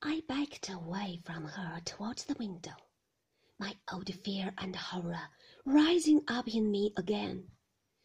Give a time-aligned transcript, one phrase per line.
[0.00, 2.76] I backed away from her towards the window,
[3.58, 5.28] my old fear and horror
[5.64, 7.50] rising up in me again.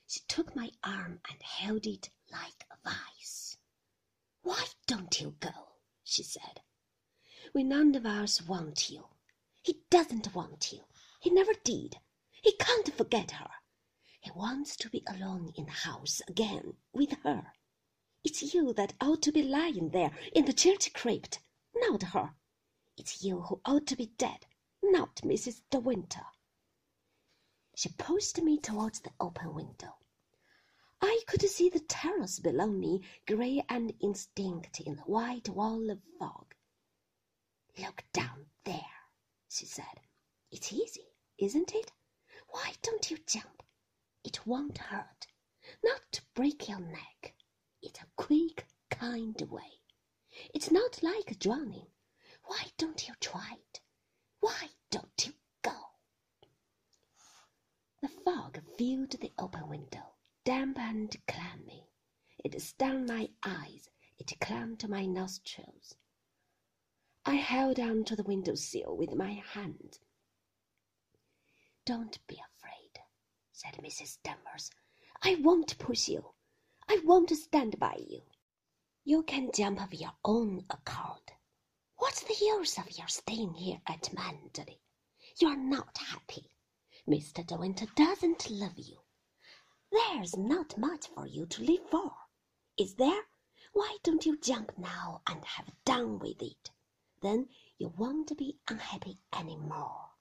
[0.08, 3.58] She took my arm and held it like a vice.
[4.42, 5.78] Why don't you go?
[6.04, 6.62] she said.
[7.54, 9.10] We none of us want you.
[9.62, 10.86] He doesn't want you.
[11.20, 11.98] He never did.
[12.42, 13.52] He can't forget her.
[14.20, 17.54] He wants to be alone in the house again with her.
[18.24, 21.40] It's you that ought to be lying there in the church crypt,
[21.76, 22.34] not her.
[22.98, 24.46] It's you who ought to be dead,
[24.82, 25.62] not Mrs.
[25.70, 26.26] De Winter.
[27.76, 29.96] She pushed me towards the open window.
[31.02, 36.00] I could see the terrace below me, grey and indistinct in the white wall of
[36.20, 36.54] fog.
[37.78, 39.02] Look down there,
[39.50, 40.00] she said.
[40.52, 41.08] It's easy,
[41.40, 41.92] isn't it?
[42.50, 43.64] Why don't you jump?
[44.24, 45.28] It won't hurt.
[45.84, 47.34] Not to break your neck.
[47.82, 49.82] It's a quick, kind way.
[50.54, 51.88] It's not like drowning.
[52.46, 53.80] Why don't you try it?
[54.40, 55.76] Why don't you go?
[58.02, 61.88] The fog filled the open window, damp and clammy.
[62.44, 63.90] It stung my eyes.
[64.18, 65.96] It clung to my nostrils.
[67.26, 70.00] I held on to the window sill with my hand.
[71.86, 73.00] Don't be afraid,
[73.52, 74.22] said Mrs.
[74.24, 74.72] Danvers.
[75.22, 76.34] I won't push you.
[76.90, 78.24] I won't stand by you.
[79.06, 81.34] You can jump of your own accord.
[81.98, 84.80] What's the use of your staying here at Manderley?
[85.42, 86.56] You are not happy.
[87.06, 87.46] Mr.
[87.46, 89.00] De Winter doesn't love you.
[89.92, 92.14] There's not much for you to live for,
[92.78, 93.24] is there?
[93.74, 96.72] Why don't you jump now and have done with it?
[97.22, 100.12] Then you won't be unhappy any more.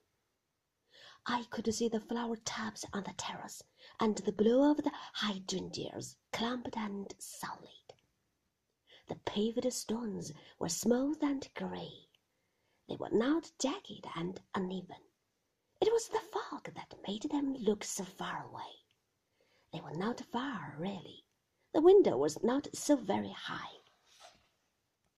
[1.25, 3.63] I could see the flower tubs on the terrace
[4.01, 7.92] and the blue of the hydrangeas clumped and solid.
[9.35, 12.11] Paved stones were smooth and grey.
[12.87, 15.09] They were not jagged and uneven.
[15.81, 18.85] It was the fog that made them look so far away.
[19.73, 21.25] They were not far, really.
[21.73, 23.79] The window was not so very high.